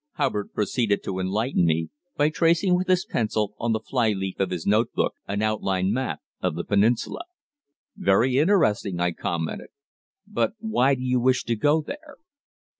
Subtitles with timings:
[0.13, 4.49] Hubbard proceeded to enlighten me, by tracing with his pencil, on the fly leaf of
[4.49, 7.21] his notebook, an outline map of the peninsula.
[7.95, 9.69] "Very interesting," I commented.
[10.25, 12.15] "But why do you wish to go there?"